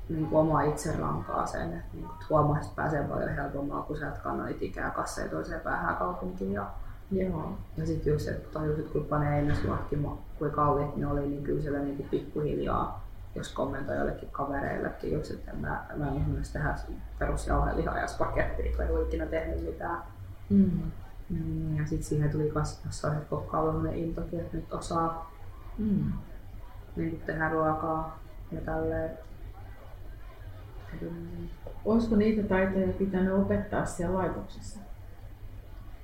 [0.09, 4.63] niin kuin oma itserankaa sen, että niin huomasi, että pääsee paljon helpommalla, kun sieltä kannoit
[4.63, 6.53] ikää kasseja toiseen päähän kaupunkiin.
[6.53, 6.71] Ja,
[7.12, 7.59] Joo.
[7.77, 9.96] ja sitten just, että tajusit, kun panee einesluokki,
[10.38, 13.03] kuinka kalliit ne oli, niin kyllä siellä niin pikkuhiljaa
[13.35, 16.75] jos kommentoi jollekin kavereillekin, jos että mä, mä en esimerkiksi tehdä
[17.18, 20.03] perusjauhelihaa ja spagettia, kun ei ole ikinä tehnyt mitään.
[20.51, 20.81] Mm.
[21.31, 25.33] Mm, ja sitten siihen tuli myös jossain kokkailun intokin, että nyt osaa
[25.79, 26.12] mm.
[26.96, 28.18] niin tehdä ruokaa
[28.53, 29.11] ja tälleen.
[31.85, 34.81] Olisiko niitä taitoja pitänyt opettaa siellä laitoksessa?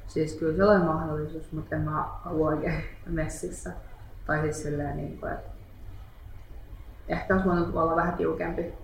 [0.09, 3.73] Siis kyllä se oli mahdollisuus, mutta en mä halua oikein messissä.
[4.27, 5.51] Tai siis silleen, niin kuin, että
[7.09, 8.75] ehkä olisi voinut olla vähän tiukempi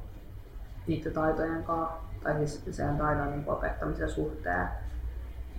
[0.87, 4.68] niiden taitojen kanssa, tai siis sen taidon niin opettamisen suhteen.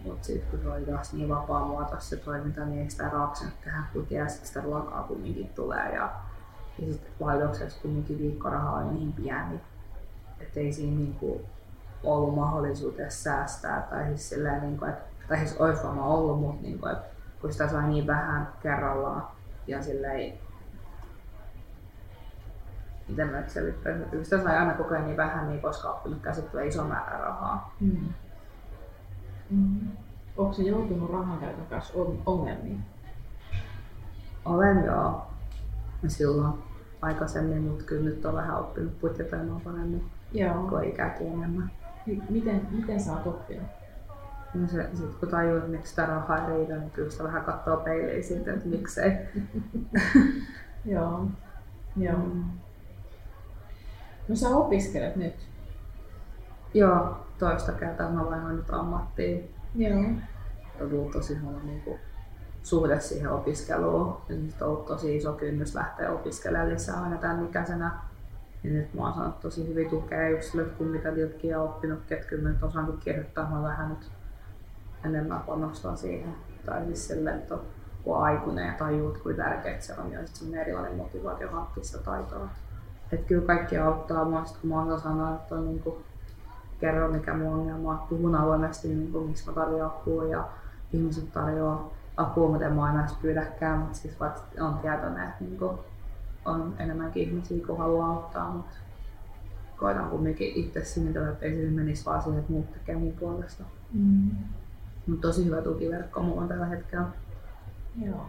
[0.03, 3.53] Mutta sitten kun se oli taas niin vapaa muoto se toiminta, niin ei sitä raaksinut
[3.63, 5.95] tehdä, kun tiesi, että sitä ruokaa kumminkin tulee.
[5.95, 6.13] Ja,
[6.79, 9.61] ja sitten laitoksessa kumminkin viikkoraha oli niin pieni,
[10.39, 11.45] että ei siinä niin kuin
[12.03, 13.87] ollut mahdollisuutta säästää.
[13.89, 17.07] Tai siis, silleen, niin kuin, että, tai siis olisi varmaan ollut, mutta niin kuin, että
[17.41, 19.27] kun sitä sai niin vähän kerrallaan
[19.67, 20.33] ja silleen,
[23.07, 26.67] miten mä nyt selittäisin, sitä sai aina koko ajan niin vähän, niin koska oppinut käsittelee
[26.67, 27.75] iso määrä rahaa.
[27.79, 28.09] Mm.
[29.49, 29.87] Mm.
[30.37, 31.93] Onko se joutunut rahan käytön kanssa
[32.25, 32.85] ongelmiin?
[34.45, 35.27] Olen joo.
[36.07, 36.53] Silloin
[37.01, 40.67] aikaisemmin, mutta kyllä nyt on vähän oppinut budjetoimaan paremmin joo.
[40.69, 41.71] kuin ikäkin enemmän.
[42.29, 43.67] Miten, miten sä oot oppinut?
[44.55, 47.43] No se, sit kun tajuu, että miksi sitä rahaa ei riitä, niin kyllä sitä vähän
[47.43, 49.11] katsoo peiliin siitä, että miksei.
[50.85, 51.27] joo.
[51.97, 52.17] joo.
[52.17, 52.43] Mm.
[54.27, 55.35] No sä opiskelet nyt?
[56.73, 59.49] Joo, toista kertaa mä vaihdoin nyt ammattiin.
[59.75, 59.99] Joo.
[60.81, 61.99] On ollut tosi huono niin kuin,
[62.63, 64.21] suhde siihen opiskeluun.
[64.29, 67.91] Ja nyt on ollut tosi iso kynnys lähteä opiskelemaan lisää aina tämän ikäisenä.
[68.63, 71.09] Ja nyt mä oon saanut tosi hyvin tukea yksilöt, kun mitä
[71.57, 73.49] on oppinut, ketkä mä nyt osannut kirjoittaa.
[73.49, 74.11] Mä vähän nyt
[75.05, 76.35] enemmän panostan siihen.
[76.65, 77.55] Tai siis silleen, että
[78.03, 82.49] kun aikuinen ja tajuu, kuinka tärkeää se on, ja sitten erilainen motivaatio hankkia sitä taitoa.
[83.11, 85.95] että kyllä kaikki auttaa mua, sit kun mä osaan sanoa, että on niin kuin,
[86.79, 90.47] kerro mikä mun ongelma on, puhun avoimesti, niin kuin, miksi mä tarjoan apua ja
[90.93, 95.77] ihmiset tarjoaa apua, en mä aina pyydäkään, mutta siis vaikka on tietoinen, että niin kuin,
[96.45, 98.77] on enemmänkin ihmisiä, kun haluaa auttaa, mutta
[99.77, 103.63] koitan kumminkin itse sinnitellä, että ei se menisi vaan siihen, että muut tekee mun puolesta.
[103.93, 104.31] Mm.
[105.07, 107.05] Mutta tosi hyvä tukiverkko mulla on tällä hetkellä.
[108.05, 108.25] Joo.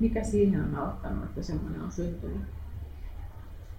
[0.00, 2.42] Mikä siihen on auttanut, että semmoinen on syntynyt?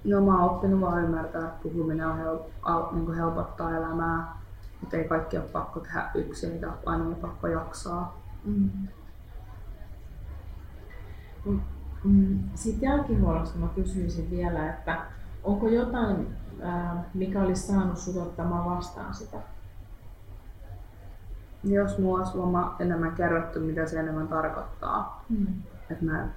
[0.03, 4.37] No mä oon oppinut vaan ymmärtää, että puhuminen on hel- al- niin helpottaa elämää.
[4.81, 8.21] Mutta ei kaikki ole pakko tehdä yksin, mitä aina on pakko jaksaa.
[8.45, 8.69] Mm.
[12.03, 12.39] Mm.
[12.55, 15.01] Sitten jälkihuollosta mä kysyisin vielä, että
[15.43, 16.27] onko jotain,
[17.13, 19.37] mikä olisi saanut sut ottamaan vastaan sitä?
[21.63, 22.37] Jos mua olisi
[22.79, 25.25] enemmän kerrottu, mitä se enemmän tarkoittaa.
[25.29, 25.47] Mm.
[25.89, 26.27] Että mä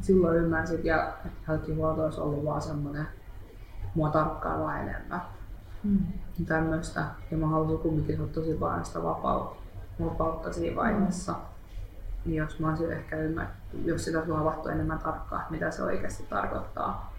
[0.00, 3.06] silloin ymmärsin, ja että jälkihuolto olisi ollut vaan semmoinen
[3.94, 5.22] mua tarkkailua enemmän.
[5.84, 5.98] Mm.
[6.46, 7.04] Tämmöistä.
[7.30, 9.62] Ja mä halusin kumminkin tosi paljon sitä vapautta,
[10.04, 11.32] vapautta siinä vaiheessa.
[11.32, 11.38] Mm.
[12.24, 17.12] Niin jos mä olisin ehkä ymmärtänyt, jos sitä suovattu enemmän tarkkaa, mitä se oikeasti tarkoittaa,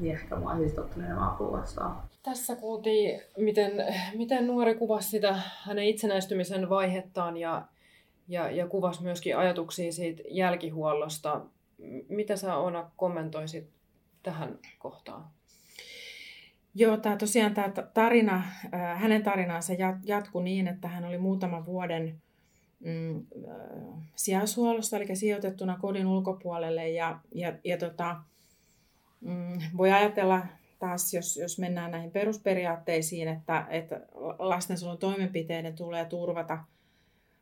[0.00, 1.96] niin ehkä mä olisin ottanut enemmän apua vastaan.
[2.28, 3.72] Tässä kuultiin, miten,
[4.14, 7.66] miten nuori kuvasi sitä hänen itsenäistymisen vaihettaan ja,
[8.28, 11.44] ja, ja kuvasi myöskin ajatuksia siitä jälkihuollosta.
[12.08, 13.70] Mitä sä Oona kommentoisit
[14.22, 15.24] tähän kohtaan?
[16.74, 18.42] Joo, tämä tosiaan tämä tarina,
[18.96, 19.72] hänen tarinansa
[20.04, 22.22] jatkui niin, että hän oli muutaman vuoden
[22.80, 23.26] mm,
[24.16, 26.88] sijaishuollosta, eli sijoitettuna kodin ulkopuolelle.
[26.88, 28.16] Ja, ja, ja tota,
[29.20, 30.46] mm, voi ajatella
[30.78, 34.00] taas, jos, jos mennään näihin perusperiaatteisiin, että, että
[34.38, 36.58] lastensuojelun toimenpiteiden tulee turvata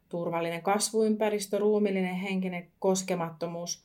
[0.08, 3.84] turvallinen kasvuympäristö, ruumillinen henkinen koskemattomuus,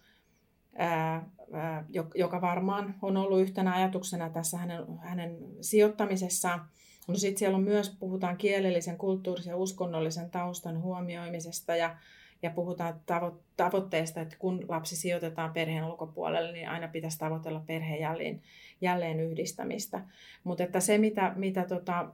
[0.75, 1.85] ää, ää,
[2.15, 6.65] joka varmaan on ollut yhtenä ajatuksena tässä hänen, hänen sijoittamisessaan.
[7.07, 11.95] No sitten siellä on myös, puhutaan kielellisen, kulttuurisen ja uskonnollisen taustan huomioimisesta ja,
[12.41, 18.01] ja puhutaan tavo- tavoitteesta, että kun lapsi sijoitetaan perheen ulkopuolelle, niin aina pitäisi tavoitella perheen
[18.01, 18.41] jälleen,
[18.81, 20.01] jälleen yhdistämistä.
[20.43, 22.11] Mutta että se, mitä, mitä tota,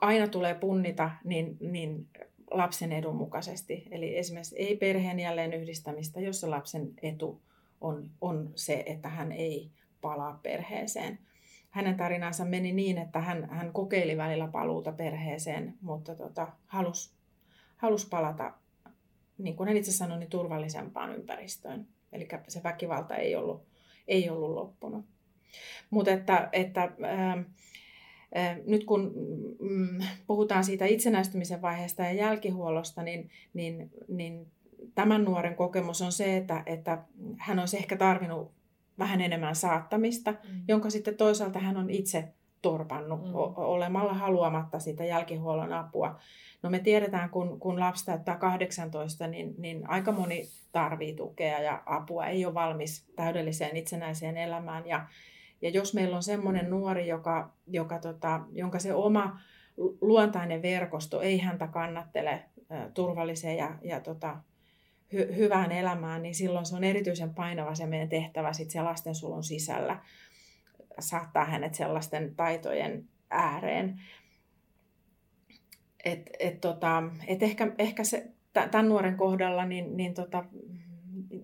[0.00, 2.06] aina tulee punnita, niin, niin
[2.50, 3.88] lapsen edun mukaisesti.
[3.90, 7.40] Eli esimerkiksi ei perheen jälleen yhdistämistä, jossa lapsen etu
[7.80, 11.18] on, on se, että hän ei palaa perheeseen.
[11.70, 17.19] Hänen tarinansa meni niin, että hän, hän kokeili välillä paluuta perheeseen, mutta tota, halusi
[17.80, 18.54] halus palata,
[19.38, 21.86] niin kuin hän itse sanoi, niin turvallisempaan ympäristöön.
[22.12, 23.62] Eli se väkivalta ei ollut,
[24.08, 25.04] ei ollut loppunut.
[25.90, 27.44] Mutta että, että äh,
[28.66, 29.12] nyt kun
[29.60, 34.46] mm, puhutaan siitä itsenäistymisen vaiheesta ja jälkihuollosta, niin, niin, niin
[34.94, 37.04] tämän nuoren kokemus on se, että, että
[37.38, 38.52] hän olisi ehkä tarvinnut
[38.98, 40.62] vähän enemmän saattamista, mm.
[40.68, 42.28] jonka sitten toisaalta hän on itse
[42.62, 43.34] torpannut mm.
[43.56, 46.20] olemalla haluamatta sitä jälkihuollon apua.
[46.62, 51.82] No me tiedetään, kun, kun lapsi täyttää 18, niin, niin aika moni tarvii tukea ja
[51.86, 54.86] apua, ei ole valmis täydelliseen itsenäiseen elämään.
[54.86, 55.06] Ja,
[55.62, 59.40] ja jos meillä on semmoinen nuori, joka, joka tota, jonka se oma
[60.00, 62.44] luontainen verkosto ei häntä kannattele
[62.94, 64.36] turvalliseen ja, ja tota,
[65.12, 69.44] hy, hyvään elämään, niin silloin se on erityisen painava se meidän tehtävä sit se lastensulun
[69.44, 70.00] sisällä
[71.00, 74.00] saattaa hänet sellaisten taitojen ääreen.
[76.04, 80.44] Et, et tota, et ehkä, ehkä se, tämän nuoren kohdalla niin, niin tota,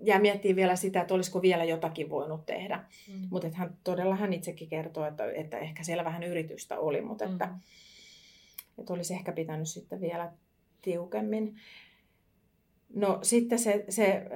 [0.03, 2.85] jää miettiä vielä sitä, että olisiko vielä jotakin voinut tehdä.
[3.09, 3.29] Mm.
[3.31, 7.47] Mutta hän todella hän itsekin kertoo, että, että ehkä siellä vähän yritystä oli, mutta että,
[7.47, 7.61] mm.
[8.79, 10.33] että olisi ehkä pitänyt sitten vielä
[10.83, 11.57] tiukemmin.
[12.95, 14.27] No sitten se, se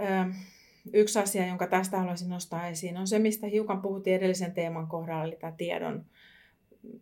[0.92, 5.24] yksi asia, jonka tästä haluaisin nostaa esiin, on se, mistä hiukan puhuttiin edellisen teeman kohdalla,
[5.24, 6.05] eli tämä tiedon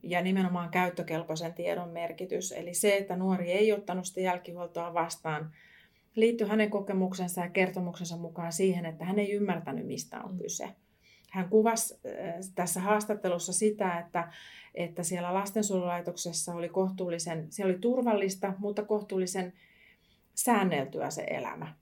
[0.02, 2.52] ja nimenomaan käyttökelpoisen tiedon merkitys.
[2.52, 5.52] Eli se, että nuori ei ottanut sitä jälkihuoltoa vastaan,
[6.14, 10.38] liittyy hänen kokemuksensa ja kertomuksensa mukaan siihen, että hän ei ymmärtänyt, mistä on mm.
[10.38, 10.68] kyse.
[11.30, 12.00] Hän kuvasi
[12.54, 14.32] tässä haastattelussa sitä, että,
[14.74, 19.52] että siellä lastensuojelulaitoksessa oli kohtuullisen, siellä oli turvallista, mutta kohtuullisen
[20.34, 21.74] säänneltyä se elämä.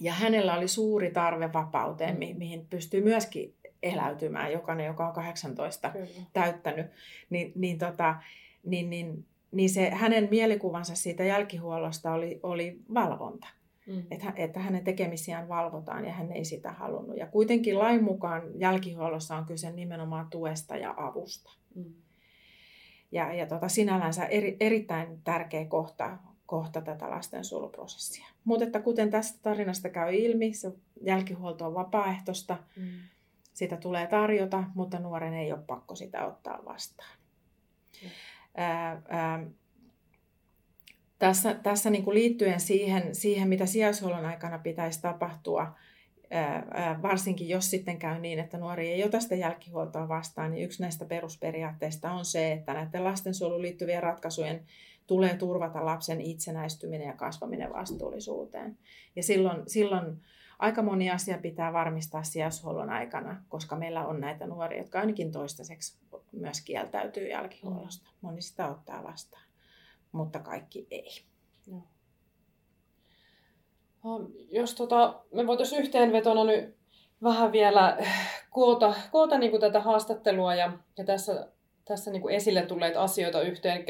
[0.00, 2.18] Ja hänellä oli suuri tarve vapauteen, mm.
[2.18, 6.06] mi- mihin pystyy myöskin eläytymään jokainen, joka on 18 Kyllä.
[6.32, 6.86] täyttänyt.
[7.30, 8.16] Niin, niin, tota,
[8.64, 13.46] niin, niin, niin se hänen mielikuvansa siitä jälkihuollosta oli, oli valvonta.
[13.86, 14.02] Mm.
[14.10, 17.16] Että, että hänen tekemisiään valvotaan ja hän ei sitä halunnut.
[17.16, 21.52] Ja kuitenkin lain mukaan jälkihuollossa on kyse nimenomaan tuesta ja avusta.
[21.74, 21.94] Mm.
[23.12, 28.26] Ja, ja tota, sinällänsä eri, erittäin tärkeä kohta kohta tätä lastensuojeluprosessia.
[28.44, 32.58] Mutta että kuten tästä tarinasta käy ilmi, se jälkihuolto on vapaaehtoista.
[32.76, 32.88] Mm.
[33.52, 37.18] sitä tulee tarjota, mutta nuoren ei ole pakko sitä ottaa vastaan.
[38.02, 38.08] Mm.
[38.56, 39.46] Ää, ää,
[41.18, 45.74] tässä tässä niin kuin liittyen siihen, siihen, mitä sijaishuollon aikana pitäisi tapahtua,
[46.30, 50.82] ää, varsinkin jos sitten käy niin, että nuori ei ota sitä jälkihuoltoa vastaan, niin yksi
[50.82, 54.66] näistä perusperiaatteista on se, että näiden lastensuojeluun liittyvien ratkaisujen
[55.06, 58.78] tulee turvata lapsen itsenäistyminen ja kasvaminen vastuullisuuteen.
[59.16, 60.22] Ja silloin, silloin
[60.58, 65.98] aika moni asia pitää varmistaa sijaishuollon aikana, koska meillä on näitä nuoria, jotka ainakin toistaiseksi
[66.32, 68.10] myös kieltäytyy jälkihuollosta.
[68.20, 69.42] Moni sitä ottaa vastaan,
[70.12, 71.10] mutta kaikki ei.
[71.66, 71.82] No.
[74.50, 76.76] Jos tota, me voitaisiin yhteenvetona nyt
[77.22, 77.98] vähän vielä
[78.50, 81.48] koota, koota niin tätä haastattelua ja, ja tässä
[81.88, 83.84] tässä niin kuin esille tulleita asioita yhteen.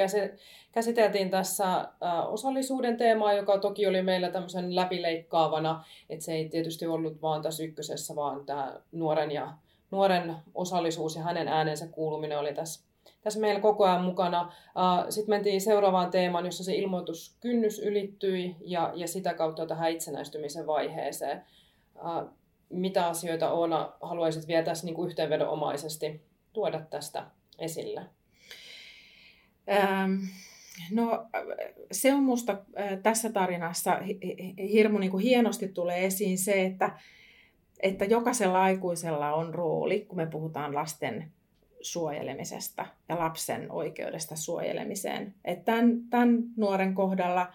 [0.72, 1.88] Käsiteltiin tässä äh,
[2.28, 7.62] osallisuuden teemaa, joka toki oli meillä tämmöisen läpileikkaavana, että se ei tietysti ollut vaan tässä
[7.64, 9.52] ykkösessä, vaan tämä nuoren, ja,
[9.90, 12.84] nuoren osallisuus ja hänen äänensä kuuluminen oli tässä,
[13.22, 14.40] tässä meillä koko ajan mukana.
[14.40, 20.66] Äh, Sitten mentiin seuraavaan teemaan, jossa se ilmoituskynnys ylittyi ja, ja sitä kautta tähän itsenäistymisen
[20.66, 21.44] vaiheeseen.
[21.96, 22.26] Äh,
[22.68, 26.22] mitä asioita Oona haluaisit vielä tässä niin kuin yhteenvedonomaisesti
[26.52, 27.26] tuoda tästä
[27.58, 28.06] esillä?
[29.70, 30.14] Ähm,
[30.90, 31.26] no
[31.92, 32.58] se on minusta
[33.02, 33.98] tässä tarinassa
[34.72, 36.98] hirmu niin kuin hienosti tulee esiin se, että,
[37.80, 41.32] että jokaisella aikuisella on rooli, kun me puhutaan lasten
[41.80, 45.34] suojelemisesta ja lapsen oikeudesta suojelemiseen.
[45.44, 47.52] Että tämän, tämän nuoren kohdalla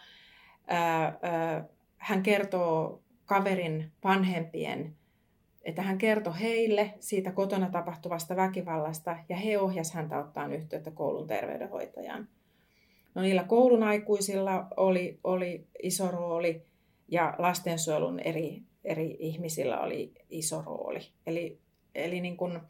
[0.67, 1.65] ää, ää,
[1.97, 4.95] hän kertoo kaverin vanhempien
[5.63, 11.27] että hän kertoi heille siitä kotona tapahtuvasta väkivallasta ja he ohjasivat häntä ottaa yhteyttä koulun
[11.27, 12.27] terveydenhoitajaan.
[13.15, 16.63] No niillä koulun aikuisilla oli, oli iso rooli
[17.07, 20.99] ja lastensuojelun eri, eri ihmisillä oli iso rooli.
[21.27, 21.59] Eli,
[21.95, 22.61] eli niin kun,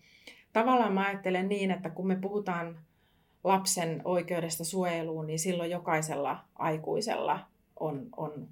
[0.54, 2.80] tavallaan mä ajattelen niin, että kun me puhutaan
[3.44, 7.40] lapsen oikeudesta suojeluun, niin silloin jokaisella aikuisella
[7.80, 8.48] on, on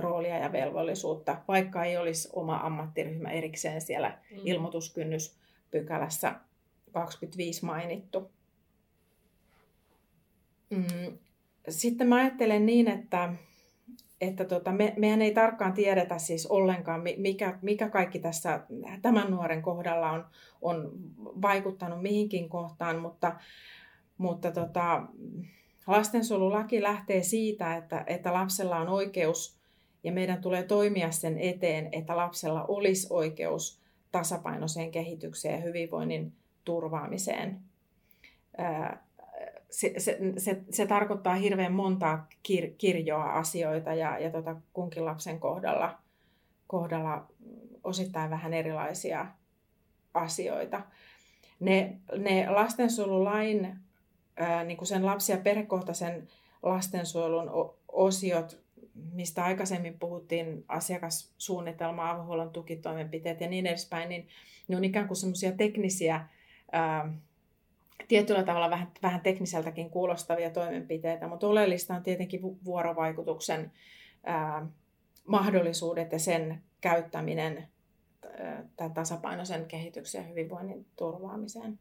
[0.00, 4.38] roolia ja velvollisuutta, vaikka ei olisi oma ammattiryhmä erikseen siellä mm.
[4.44, 6.34] ilmoituskynnyspykälässä
[6.92, 8.30] 25 mainittu.
[10.70, 11.18] Mm.
[11.68, 13.34] Sitten mä ajattelen niin, että,
[14.20, 18.60] että tota, me, mehän ei tarkkaan tiedetä siis ollenkaan, mikä, mikä kaikki tässä
[19.02, 20.26] tämän nuoren kohdalla on,
[20.62, 20.92] on
[21.42, 23.36] vaikuttanut mihinkin kohtaan, mutta,
[24.18, 25.02] mutta tota,
[25.86, 29.59] lastensuojelulaki lähtee siitä, että, että lapsella on oikeus
[30.04, 33.80] ja meidän tulee toimia sen eteen, että lapsella olisi oikeus
[34.12, 36.32] tasapainoiseen kehitykseen ja hyvinvoinnin
[36.64, 37.60] turvaamiseen.
[39.70, 45.40] Se, se, se, se tarkoittaa hirveän montaa kir, kirjoa asioita ja, ja tota kunkin lapsen
[45.40, 45.98] kohdalla,
[46.66, 47.26] kohdalla
[47.84, 49.26] osittain vähän erilaisia
[50.14, 50.82] asioita.
[51.60, 53.76] Ne, ne lastensuojelulain,
[54.36, 56.28] ää, niin kuin sen lapsi- ja perhekohtaisen
[56.62, 58.60] lastensuojelun osiot
[59.12, 64.28] mistä aikaisemmin puhuttiin, asiakassuunnitelma, avohuollon tukitoimenpiteet ja niin edespäin, niin
[64.68, 66.26] ne on ikään kuin semmoisia teknisiä,
[66.72, 67.12] ää,
[68.08, 73.72] tietyllä tavalla vähän, vähän tekniseltäkin kuulostavia toimenpiteitä, mutta oleellista on tietenkin vuorovaikutuksen
[74.24, 74.66] ää,
[75.26, 77.68] mahdollisuudet ja sen käyttäminen
[78.38, 81.78] ää, tasapainoisen kehityksen ja hyvinvoinnin turvaamiseen.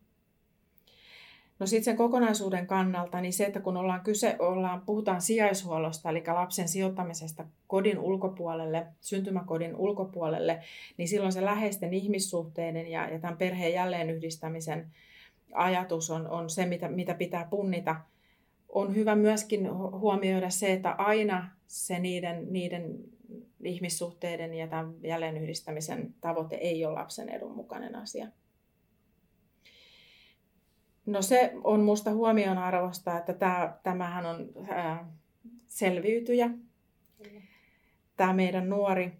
[1.60, 6.24] No sitten sen kokonaisuuden kannalta, niin se, että kun ollaan kyse, ollaan, puhutaan sijaishuollosta, eli
[6.28, 10.60] lapsen sijoittamisesta kodin ulkopuolelle, syntymäkodin ulkopuolelle,
[10.97, 14.91] niin silloin se läheisten ihmissuhteiden ja, ja tämän perheen jälleenyhdistämisen
[15.53, 17.95] ajatus on, on se, mitä, mitä pitää punnita.
[18.70, 22.95] On hyvä myöskin huomioida se, että aina se niiden, niiden
[23.64, 28.28] ihmissuhteiden ja tämän jälleenyhdistämisen tavoite ei ole lapsen edun mukainen asia.
[31.10, 35.12] No se on minusta huomionarvosta, että tämä, tämähän on ää,
[35.68, 36.49] selviytyjä.
[38.18, 39.12] Tämä meidän nuori,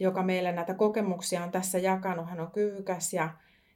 [0.00, 3.30] joka meille näitä kokemuksia on tässä jakanut, hän on kyvykäs ja,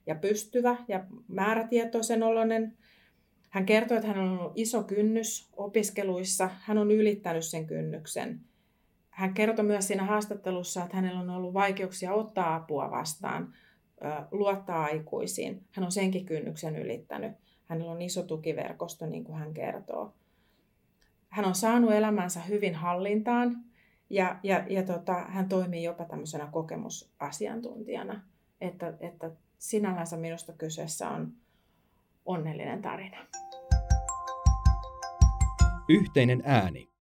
[0.05, 2.77] ja pystyvä ja määrätietoisen oloinen.
[3.49, 6.49] Hän kertoi, että hän on ollut iso kynnys opiskeluissa.
[6.61, 8.41] Hän on ylittänyt sen kynnyksen.
[9.09, 13.53] Hän kertoi myös siinä haastattelussa, että hänellä on ollut vaikeuksia ottaa apua vastaan
[14.31, 15.63] luottaa aikuisiin.
[15.71, 17.31] Hän on senkin kynnyksen ylittänyt.
[17.65, 20.13] Hänellä on iso tukiverkosto, niin kuin hän kertoo.
[21.29, 23.63] Hän on saanut elämänsä hyvin hallintaan
[24.09, 28.21] ja, ja, ja tota, hän toimii jopa tämmöisenä kokemusasiantuntijana.
[28.61, 31.33] Että, että sinällänsä minusta kyseessä on
[32.25, 33.17] onnellinen tarina.
[35.89, 36.89] Yhteinen ääni.